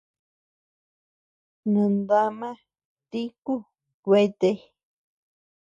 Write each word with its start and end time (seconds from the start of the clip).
Nandama 1.71 2.49
tíku 3.11 3.55
kuete. 4.03 4.49